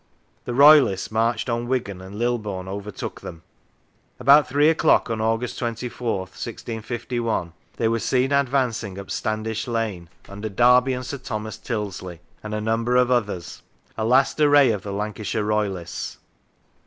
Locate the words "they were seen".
7.77-8.31